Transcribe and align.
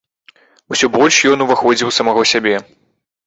Усё 0.75 0.89
больш 0.95 1.19
ён 1.33 1.45
уваходзіў 1.45 1.91
у 1.91 1.95
самога 1.99 2.25
сябе. 2.33 2.55